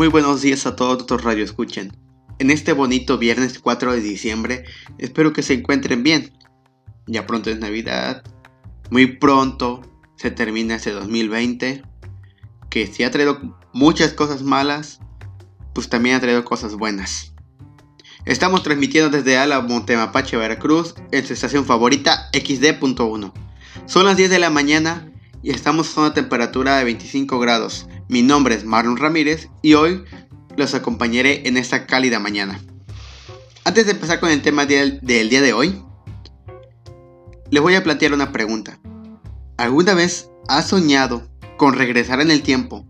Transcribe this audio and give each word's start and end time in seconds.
Muy 0.00 0.08
buenos 0.08 0.40
días 0.40 0.64
a 0.64 0.76
todos 0.76 0.94
nuestros 0.94 1.24
radio 1.24 1.44
escuchen. 1.44 1.92
En 2.38 2.50
este 2.50 2.72
bonito 2.72 3.18
viernes 3.18 3.58
4 3.58 3.92
de 3.92 4.00
diciembre, 4.00 4.64
espero 4.96 5.34
que 5.34 5.42
se 5.42 5.52
encuentren 5.52 6.02
bien. 6.02 6.32
Ya 7.06 7.26
pronto 7.26 7.50
es 7.50 7.58
Navidad, 7.58 8.24
muy 8.90 9.18
pronto 9.18 9.82
se 10.16 10.30
termina 10.30 10.76
este 10.76 10.92
2020, 10.92 11.82
que 12.70 12.86
si 12.86 13.04
ha 13.04 13.10
traído 13.10 13.58
muchas 13.74 14.14
cosas 14.14 14.42
malas, 14.42 15.00
pues 15.74 15.90
también 15.90 16.16
ha 16.16 16.20
traído 16.20 16.46
cosas 16.46 16.76
buenas. 16.76 17.34
Estamos 18.24 18.62
transmitiendo 18.62 19.14
desde 19.14 19.36
Ala 19.36 19.60
Montemapache, 19.60 20.38
Veracruz, 20.38 20.94
en 21.12 21.26
su 21.26 21.34
estación 21.34 21.66
favorita 21.66 22.30
XD.1. 22.32 23.34
Son 23.84 24.06
las 24.06 24.16
10 24.16 24.30
de 24.30 24.38
la 24.38 24.48
mañana 24.48 25.09
y 25.42 25.50
estamos 25.50 25.96
a 25.96 26.00
una 26.00 26.14
temperatura 26.14 26.78
de 26.78 26.84
25 26.84 27.38
grados. 27.38 27.86
Mi 28.08 28.22
nombre 28.22 28.54
es 28.54 28.64
Marlon 28.64 28.96
Ramírez 28.96 29.48
y 29.62 29.74
hoy 29.74 30.04
los 30.56 30.74
acompañaré 30.74 31.46
en 31.48 31.56
esta 31.56 31.86
cálida 31.86 32.18
mañana. 32.18 32.60
Antes 33.64 33.86
de 33.86 33.92
empezar 33.92 34.20
con 34.20 34.30
el 34.30 34.42
tema 34.42 34.66
del, 34.66 35.00
del 35.00 35.30
día 35.30 35.40
de 35.40 35.52
hoy, 35.52 35.82
les 37.50 37.62
voy 37.62 37.74
a 37.74 37.82
plantear 37.82 38.12
una 38.12 38.32
pregunta. 38.32 38.78
¿Alguna 39.56 39.94
vez 39.94 40.30
has 40.48 40.68
soñado 40.68 41.28
con 41.56 41.74
regresar 41.74 42.20
en 42.20 42.30
el 42.30 42.42
tiempo 42.42 42.86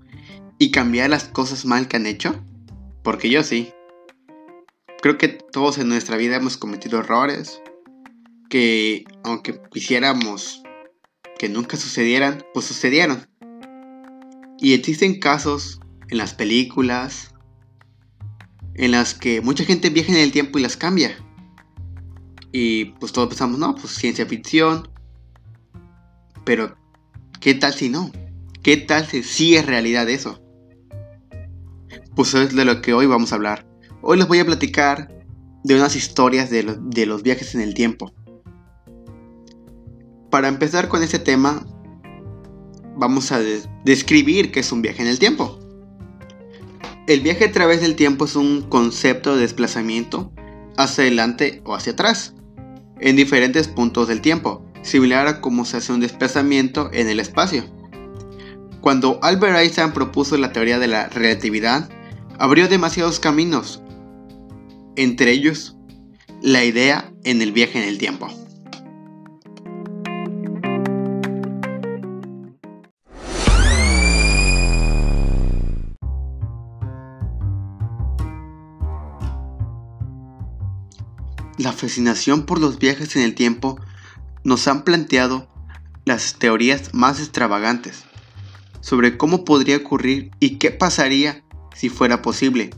y 0.59 0.71
cambiar 0.71 1.11
las 1.11 1.25
cosas 1.25 1.65
mal 1.65 1.89
que 1.89 1.97
han 1.97 2.07
hecho? 2.07 2.35
Porque 3.03 3.31
yo 3.31 3.43
sí. 3.43 3.73
Creo 5.01 5.19
que 5.19 5.29
todos 5.29 5.79
en 5.79 5.89
nuestra 5.89 6.17
vida 6.17 6.37
hemos 6.37 6.57
cometido 6.57 6.99
errores 6.99 7.61
que 8.51 9.05
aunque 9.25 9.61
quisiéramos 9.73 10.60
que 11.41 11.49
nunca 11.49 11.79
sucedieran, 11.79 12.45
pues 12.53 12.67
sucedieron. 12.67 13.27
Y 14.59 14.75
existen 14.75 15.19
casos 15.19 15.81
en 16.11 16.19
las 16.19 16.35
películas 16.35 17.35
en 18.75 18.91
las 18.91 19.15
que 19.15 19.41
mucha 19.41 19.65
gente 19.65 19.89
viaja 19.89 20.13
en 20.13 20.19
el 20.19 20.33
tiempo 20.33 20.59
y 20.59 20.63
las 20.63 20.77
cambia. 20.77 21.17
Y 22.53 22.93
pues 23.01 23.13
todos 23.13 23.29
pensamos, 23.29 23.59
no, 23.59 23.75
pues 23.75 23.95
ciencia 23.95 24.27
ficción. 24.27 24.91
Pero, 26.45 26.77
¿qué 27.41 27.55
tal 27.55 27.73
si 27.73 27.89
no? 27.89 28.13
¿Qué 28.63 28.77
tal 28.77 29.07
si 29.07 29.23
sí 29.23 29.57
es 29.57 29.65
realidad 29.65 30.11
eso? 30.11 30.43
Pues 32.15 32.35
es 32.35 32.55
de 32.55 32.67
lo 32.67 32.83
que 32.83 32.93
hoy 32.93 33.07
vamos 33.07 33.33
a 33.33 33.37
hablar. 33.37 33.67
Hoy 34.03 34.19
les 34.19 34.29
voy 34.29 34.41
a 34.41 34.45
platicar 34.45 35.11
de 35.65 35.75
unas 35.75 35.97
historias 35.97 36.51
de 36.51 37.07
los 37.07 37.23
viajes 37.23 37.55
en 37.55 37.63
el 37.63 37.73
tiempo. 37.73 38.13
Para 40.31 40.47
empezar 40.47 40.89
con 40.89 41.03
este 41.03 41.19
tema, 41.19 41.67
vamos 42.97 43.33
a 43.33 43.41
describir 43.85 44.53
qué 44.53 44.61
es 44.61 44.71
un 44.71 44.81
viaje 44.81 45.03
en 45.03 45.09
el 45.09 45.19
tiempo. 45.19 45.59
El 47.09 47.21
viaje 47.23 47.47
a 47.47 47.53
través 47.53 47.81
del 47.81 47.97
tiempo 47.97 48.27
es 48.27 48.37
un 48.37 48.63
concepto 48.63 49.35
de 49.35 49.43
desplazamiento 49.43 50.33
hacia 50.77 51.03
adelante 51.03 51.63
o 51.65 51.75
hacia 51.75 51.95
atrás, 51.95 52.35
en 53.01 53.17
diferentes 53.17 53.67
puntos 53.67 54.07
del 54.07 54.21
tiempo, 54.21 54.65
similar 54.83 55.27
a 55.27 55.41
cómo 55.41 55.65
se 55.65 55.79
hace 55.79 55.93
un 55.93 55.99
desplazamiento 55.99 56.91
en 56.93 57.09
el 57.09 57.19
espacio. 57.19 57.65
Cuando 58.81 59.19
Albert 59.23 59.57
Einstein 59.57 59.93
propuso 59.93 60.37
la 60.37 60.53
teoría 60.53 60.79
de 60.79 60.87
la 60.87 61.09
relatividad, 61.09 61.91
abrió 62.39 62.69
demasiados 62.69 63.19
caminos, 63.19 63.83
entre 64.95 65.33
ellos 65.33 65.77
la 66.41 66.65
idea 66.65 67.13
en 67.25 67.43
el 67.43 67.51
viaje 67.51 67.83
en 67.83 67.89
el 67.89 67.99
tiempo. 67.99 68.29
La 81.61 81.73
fascinación 81.75 82.47
por 82.47 82.59
los 82.59 82.79
viajes 82.79 83.17
en 83.17 83.23
el 83.23 83.35
tiempo 83.35 83.79
nos 84.45 84.67
han 84.67 84.83
planteado 84.83 85.47
las 86.07 86.39
teorías 86.39 86.95
más 86.95 87.21
extravagantes 87.21 88.05
sobre 88.81 89.19
cómo 89.19 89.45
podría 89.45 89.77
ocurrir 89.77 90.31
y 90.41 90.57
qué 90.57 90.71
pasaría 90.71 91.45
si 91.77 91.91
fuera 91.91 92.23
posible. 92.23 92.71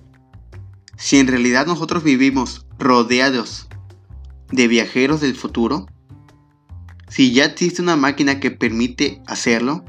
Si 0.97 1.16
en 1.20 1.28
realidad 1.28 1.65
nosotros 1.65 2.03
vivimos 2.03 2.66
rodeados 2.76 3.69
de 4.50 4.66
viajeros 4.66 5.20
del 5.20 5.37
futuro, 5.37 5.87
si 7.09 7.32
ya 7.32 7.44
existe 7.44 7.82
una 7.82 7.94
máquina 7.94 8.41
que 8.41 8.50
permite 8.50 9.22
hacerlo, 9.28 9.84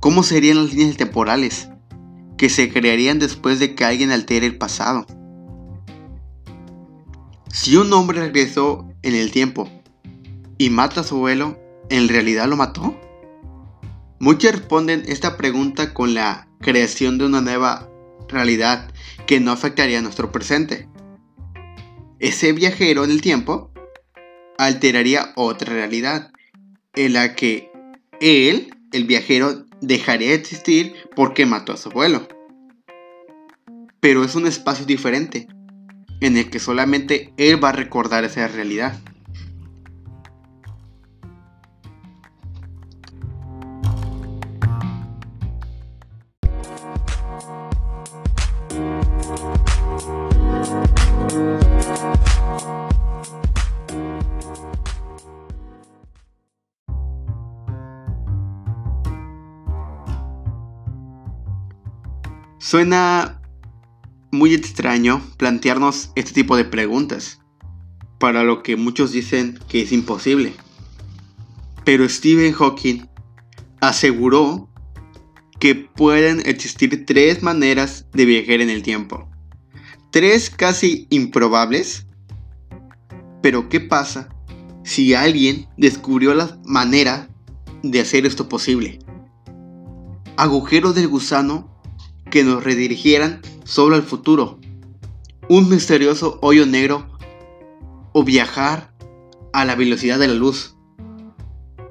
¿cómo 0.00 0.22
serían 0.22 0.64
las 0.64 0.72
líneas 0.72 0.96
temporales 0.96 1.68
que 2.38 2.48
se 2.48 2.72
crearían 2.72 3.18
después 3.18 3.58
de 3.58 3.74
que 3.74 3.84
alguien 3.84 4.12
altere 4.12 4.46
el 4.46 4.56
pasado? 4.56 5.04
Si 7.50 7.76
un 7.76 7.92
hombre 7.92 8.20
regresó 8.20 8.86
en 9.02 9.14
el 9.14 9.30
tiempo 9.30 9.70
y 10.58 10.70
mata 10.70 11.00
a 11.00 11.04
su 11.04 11.16
abuelo, 11.16 11.58
¿en 11.88 12.08
realidad 12.08 12.46
lo 12.46 12.56
mató? 12.56 13.00
Muchos 14.20 14.52
responden 14.52 15.04
esta 15.06 15.36
pregunta 15.36 15.94
con 15.94 16.12
la 16.12 16.48
creación 16.60 17.18
de 17.18 17.24
una 17.24 17.40
nueva 17.40 17.88
realidad 18.28 18.92
que 19.26 19.40
no 19.40 19.50
afectaría 19.50 19.98
a 19.98 20.02
nuestro 20.02 20.30
presente. 20.30 20.88
Ese 22.18 22.52
viajero 22.52 23.04
en 23.04 23.10
el 23.10 23.22
tiempo 23.22 23.72
alteraría 24.58 25.32
otra 25.36 25.72
realidad 25.72 26.32
en 26.94 27.14
la 27.14 27.34
que 27.34 27.70
él, 28.20 28.74
el 28.92 29.04
viajero, 29.04 29.64
dejaría 29.80 30.28
de 30.28 30.34
existir 30.34 30.94
porque 31.14 31.46
mató 31.46 31.72
a 31.72 31.76
su 31.76 31.88
abuelo. 31.88 32.26
Pero 34.00 34.24
es 34.24 34.34
un 34.34 34.46
espacio 34.46 34.84
diferente, 34.84 35.48
en 36.20 36.36
el 36.36 36.50
que 36.50 36.58
solamente 36.58 37.32
él 37.36 37.62
va 37.62 37.70
a 37.70 37.72
recordar 37.72 38.24
esa 38.24 38.48
realidad. 38.48 38.98
Suena 62.58 63.37
muy 64.30 64.54
extraño 64.54 65.22
plantearnos 65.36 66.10
este 66.14 66.32
tipo 66.32 66.56
de 66.56 66.64
preguntas, 66.64 67.40
para 68.18 68.42
lo 68.42 68.62
que 68.62 68.76
muchos 68.76 69.12
dicen 69.12 69.58
que 69.68 69.82
es 69.82 69.92
imposible. 69.92 70.54
Pero 71.84 72.08
Stephen 72.08 72.52
Hawking 72.52 73.06
aseguró 73.80 74.68
que 75.58 75.74
pueden 75.74 76.42
existir 76.46 77.04
tres 77.06 77.42
maneras 77.42 78.06
de 78.12 78.24
viajar 78.24 78.60
en 78.60 78.70
el 78.70 78.82
tiempo. 78.82 79.28
Tres 80.10 80.50
casi 80.50 81.06
improbables. 81.10 82.06
Pero 83.42 83.68
¿qué 83.68 83.80
pasa 83.80 84.28
si 84.84 85.14
alguien 85.14 85.68
descubrió 85.76 86.34
la 86.34 86.58
manera 86.64 87.28
de 87.82 88.00
hacer 88.00 88.26
esto 88.26 88.48
posible? 88.48 88.98
Agujeros 90.36 90.94
del 90.94 91.08
gusano 91.08 91.80
que 92.30 92.44
nos 92.44 92.62
redirigieran 92.62 93.40
solo 93.68 93.96
al 93.96 94.02
futuro, 94.02 94.58
un 95.50 95.68
misterioso 95.68 96.38
hoyo 96.40 96.64
negro 96.64 97.06
o 98.14 98.24
viajar 98.24 98.94
a 99.52 99.66
la 99.66 99.74
velocidad 99.74 100.18
de 100.18 100.26
la 100.26 100.34
luz. 100.34 100.74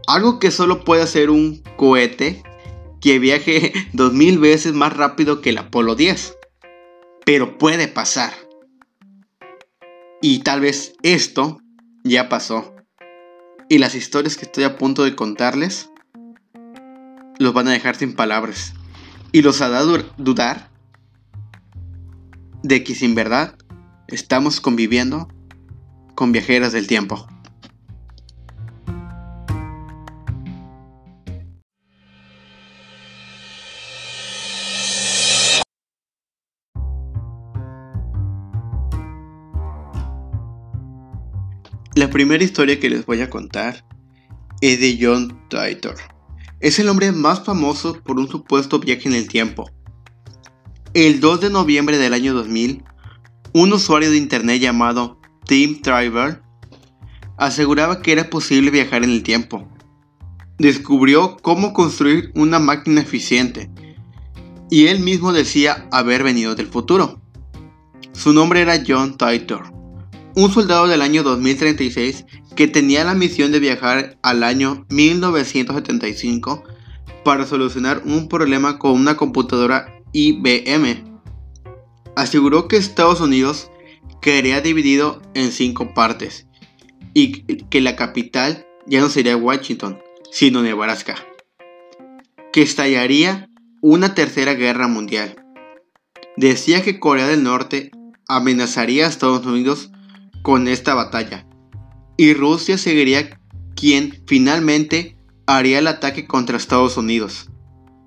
Algo 0.08 0.40
que 0.40 0.50
solo 0.50 0.84
puede 0.84 1.04
hacer 1.04 1.30
un 1.30 1.62
cohete 1.78 2.42
que 3.00 3.20
viaje 3.20 3.74
2000 3.94 4.40
veces 4.40 4.74
más 4.74 4.98
rápido 4.98 5.40
que 5.42 5.52
el 5.52 5.60
Apolo 5.60 5.94
10. 5.94 6.36
Pero 7.28 7.60
puede 7.60 7.88
pasar. 7.88 8.34
Y 10.20 10.40
tal 10.40 10.62
vez 10.62 10.96
esto 11.04 11.60
ya 12.04 12.28
pasó. 12.28 12.74
Y 13.70 13.78
las 13.78 13.94
historias 13.94 14.36
que 14.36 14.46
estoy 14.46 14.64
a 14.64 14.78
punto 14.78 15.04
de 15.04 15.16
contarles 15.16 15.92
los 17.38 17.54
van 17.54 17.68
a 17.68 17.72
dejar 17.72 17.96
sin 17.96 18.16
palabras 18.16 18.74
y 19.32 19.44
los 19.44 19.62
hará 19.62 19.84
dudar 19.84 20.77
de 22.68 22.84
que 22.84 22.96
sin 22.96 23.16
verdad 23.16 23.56
estamos 24.08 24.60
conviviendo 24.60 25.30
con 26.16 26.34
viajeras 26.34 26.74
del 26.74 26.86
tiempo. 26.86 27.28
La 41.96 42.12
primera 42.12 42.44
historia 42.44 42.80
que 42.80 42.90
les 42.90 43.06
voy 43.06 43.22
a 43.22 43.30
contar 43.30 43.84
es 44.62 44.80
de 44.80 45.00
John 45.02 45.40
Titor 45.50 45.96
es 46.60 46.80
el 46.80 46.90
hombre 46.90 47.12
más 47.12 47.44
famoso 47.44 48.02
por 48.04 48.20
un 48.20 48.28
supuesto 48.28 48.80
viaje 48.80 49.08
en 49.08 49.16
el 49.16 49.28
tiempo. 49.28 49.70
El 50.98 51.20
2 51.20 51.42
de 51.42 51.50
noviembre 51.52 52.00
del 52.00 52.16
año 52.16 52.34
2000, 52.34 52.84
un 53.54 53.72
usuario 53.72 54.10
de 54.10 54.18
internet 54.18 54.60
llamado 54.60 55.20
Tim 55.46 55.80
Driver 55.84 56.42
aseguraba 57.38 58.02
que 58.02 58.14
era 58.14 58.32
posible 58.32 58.72
viajar 58.72 59.04
en 59.04 59.12
el 59.12 59.22
tiempo. 59.22 59.70
Descubrió 60.58 61.38
cómo 61.44 61.72
construir 61.72 62.32
una 62.34 62.58
máquina 62.58 63.02
eficiente 63.02 63.70
y 64.72 64.88
él 64.88 65.02
mismo 65.02 65.34
decía 65.34 65.88
haber 65.92 66.24
venido 66.24 66.56
del 66.56 66.66
futuro. 66.66 67.22
Su 68.14 68.34
nombre 68.34 68.62
era 68.62 68.82
John 68.84 69.20
Titor, 69.20 69.72
un 70.36 70.52
soldado 70.52 70.88
del 70.88 71.04
año 71.04 71.22
2036 71.22 72.26
que 72.56 72.68
tenía 72.68 73.04
la 73.04 73.14
misión 73.14 73.52
de 73.52 73.60
viajar 73.60 74.18
al 74.24 74.44
año 74.44 74.88
1975 74.90 76.64
para 77.24 77.46
solucionar 77.46 78.02
un 78.04 78.28
problema 78.28 78.80
con 78.80 78.94
una 78.94 79.16
computadora 79.16 79.94
IBM. 80.14 81.04
Aseguró 82.16 82.68
que 82.68 82.78
Estados 82.78 83.22
Unidos 83.22 83.70
quedaría 84.22 84.62
dividido 84.62 85.22
en 85.34 85.52
cinco 85.52 85.94
partes 85.94 86.48
y 87.14 87.44
que 87.70 87.82
la 87.82 87.96
capital 87.96 88.66
ya 88.86 89.02
no 89.02 89.10
sería 89.10 89.38
Washington, 89.38 90.00
sino 90.32 90.62
Nebraska, 90.62 91.16
que 92.52 92.62
estallaría 92.62 93.50
una 93.82 94.16
tercera 94.16 94.54
guerra 94.54 94.88
mundial. 94.88 95.44
Decía 96.36 96.84
que 96.84 97.00
Corea 97.00 97.28
del 97.28 97.44
Norte 97.44 97.92
amenazaría 98.28 99.06
a 99.06 99.10
Estados 99.10 99.46
Unidos 99.46 99.92
con 100.44 100.68
esta 100.68 100.94
batalla 100.94 101.48
y 102.18 102.34
Rusia 102.34 102.78
seguiría 102.78 103.40
quien 103.76 104.24
finalmente 104.26 105.18
haría 105.46 105.80
el 105.80 105.88
ataque 105.88 106.28
contra 106.28 106.58
Estados 106.58 106.98
Unidos. 106.98 107.50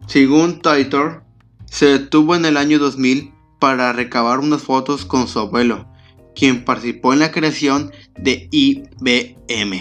Según 0.07 0.61
Titor, 0.61 1.25
se 1.71 1.87
detuvo 1.87 2.35
en 2.35 2.45
el 2.45 2.57
año 2.57 2.79
2000 2.79 3.33
para 3.61 3.93
recabar 3.93 4.41
unas 4.41 4.61
fotos 4.61 5.05
con 5.05 5.29
su 5.29 5.39
abuelo, 5.39 5.89
quien 6.35 6.65
participó 6.65 7.13
en 7.13 7.21
la 7.21 7.31
creación 7.31 7.93
de 8.19 8.49
IBM. 8.51 9.81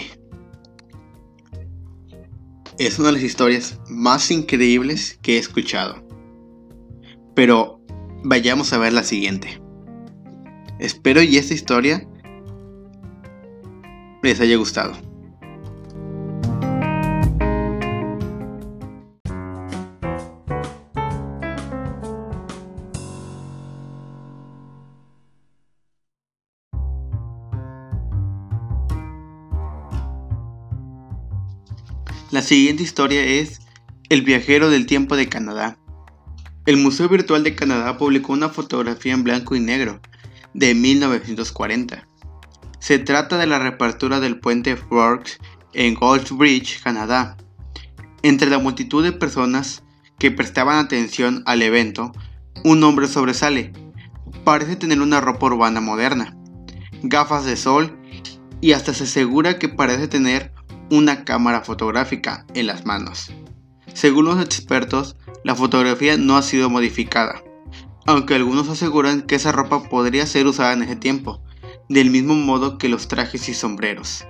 Es 2.78 3.00
una 3.00 3.08
de 3.08 3.14
las 3.14 3.24
historias 3.24 3.80
más 3.90 4.30
increíbles 4.30 5.18
que 5.22 5.36
he 5.36 5.40
escuchado. 5.40 6.06
Pero 7.36 7.82
vayamos 8.24 8.72
a 8.72 8.78
ver 8.78 8.94
la 8.94 9.04
siguiente. 9.04 9.60
Espero 10.80 11.22
y 11.22 11.38
esta 11.38 11.56
historia 11.56 12.08
les 14.22 14.40
haya 14.40 14.58
gustado. 14.58 15.09
La 32.32 32.44
siguiente 32.44 32.84
historia 32.84 33.24
es 33.24 33.60
El 34.10 34.22
viajero 34.22 34.70
del 34.70 34.86
tiempo 34.86 35.16
de 35.16 35.28
Canadá. 35.28 35.80
El 36.68 36.78
Museo 36.78 37.10
Virtual 37.10 37.44
de 37.44 37.56
Canadá 37.56 37.98
publicó 37.98 38.34
una 38.34 38.50
fotografía 38.50 39.14
en 39.14 39.24
blanco 39.24 39.56
y 39.56 39.60
negro 39.60 40.00
de 40.54 40.76
1940. 40.76 42.08
Se 42.78 43.00
trata 43.00 43.40
de 43.40 43.48
la 43.48 43.58
reapertura 43.58 44.20
del 44.20 44.40
puente 44.40 44.76
Forks 44.76 45.40
en 45.74 45.96
Goldbridge, 45.96 46.84
Canadá. 46.84 47.36
Entre 48.22 48.48
la 48.48 48.60
multitud 48.60 49.04
de 49.04 49.12
personas 49.12 49.82
que 50.20 50.30
prestaban 50.30 50.78
atención 50.78 51.42
al 51.48 51.64
evento, 51.64 52.12
un 52.64 52.84
hombre 52.84 53.08
sobresale. 53.08 53.74
Parece 54.44 54.76
tener 54.76 55.02
una 55.02 55.20
ropa 55.20 55.48
urbana 55.48 55.82
moderna, 55.82 56.38
gafas 57.02 57.46
de 57.46 57.58
sol 57.58 57.98
y 58.62 58.74
hasta 58.74 58.94
se 58.94 59.06
asegura 59.06 59.58
que 59.58 59.68
parece 59.68 60.08
tener 60.08 60.54
una 60.90 61.24
cámara 61.26 61.62
fotográfica 61.62 62.46
en 62.54 62.68
las 62.68 62.86
manos. 62.86 63.32
Según 63.94 64.26
los 64.26 64.42
expertos, 64.44 65.16
la 65.44 65.56
fotografía 65.56 66.18
no 66.18 66.38
ha 66.38 66.42
sido 66.42 66.70
modificada, 66.70 67.44
aunque 68.06 68.36
algunos 68.36 68.70
aseguran 68.70 69.24
que 69.24 69.36
esa 69.36 69.52
ropa 69.52 69.90
podría 69.90 70.26
ser 70.26 70.48
usada 70.48 70.74
en 70.74 70.84
ese 70.84 70.96
tiempo, 70.96 71.44
del 71.90 72.10
mismo 72.10 72.36
modo 72.36 72.78
que 72.78 72.90
los 72.90 73.08
trajes 73.08 73.50
y 73.50 73.54
sombreros. 73.54 74.26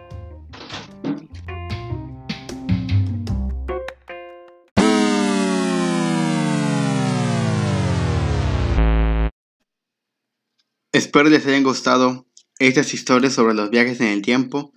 Espero 10.91 11.29
les 11.29 11.45
hayan 11.45 11.63
gustado 11.63 12.25
estas 12.59 12.93
historias 12.93 13.33
sobre 13.33 13.53
los 13.53 13.69
viajes 13.69 14.01
en 14.01 14.07
el 14.07 14.21
tiempo 14.21 14.73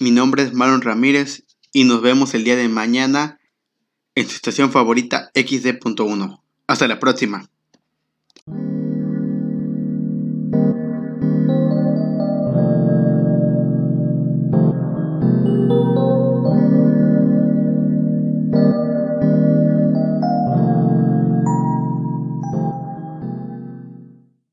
mi 0.00 0.10
nombre 0.10 0.42
es 0.42 0.52
Marlon 0.52 0.82
Ramírez 0.82 1.44
y 1.72 1.84
nos 1.84 2.02
vemos 2.02 2.34
el 2.34 2.44
día 2.44 2.56
de 2.56 2.68
mañana 2.68 3.38
en 4.14 4.28
su 4.28 4.34
estación 4.34 4.70
favorita 4.70 5.30
XD.1. 5.34 6.40
Hasta 6.66 6.88
la 6.88 6.98
próxima. 6.98 7.50